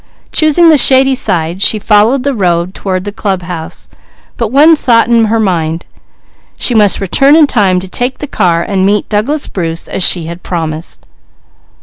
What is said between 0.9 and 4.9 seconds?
side, she followed the road toward the club house, but one